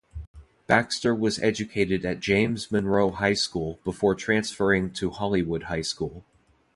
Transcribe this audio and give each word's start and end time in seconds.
Baxter 0.65 1.13
was 1.13 1.37
educated 1.43 2.03
at 2.05 2.21
James 2.21 2.71
Monroe 2.71 3.11
High 3.11 3.35
School 3.35 3.77
before 3.83 4.15
transferring 4.15 4.89
to 4.93 5.11
Hollywood 5.11 5.65
High 5.69 5.83
School. 5.83 6.25